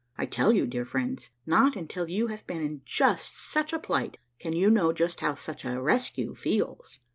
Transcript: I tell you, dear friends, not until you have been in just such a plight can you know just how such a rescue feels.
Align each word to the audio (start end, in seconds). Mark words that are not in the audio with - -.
I 0.17 0.25
tell 0.25 0.51
you, 0.51 0.65
dear 0.65 0.83
friends, 0.83 1.29
not 1.45 1.75
until 1.75 2.09
you 2.09 2.25
have 2.29 2.47
been 2.47 2.63
in 2.65 2.81
just 2.85 3.37
such 3.37 3.71
a 3.71 3.77
plight 3.77 4.17
can 4.39 4.51
you 4.53 4.71
know 4.71 4.91
just 4.93 5.19
how 5.19 5.35
such 5.35 5.63
a 5.63 5.79
rescue 5.79 6.33
feels. 6.33 6.97